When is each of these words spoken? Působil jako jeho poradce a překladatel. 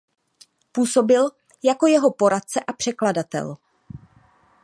Působil 0.71 1.29
jako 1.63 1.87
jeho 1.87 2.11
poradce 2.13 2.59
a 2.59 2.73
překladatel. 2.73 3.55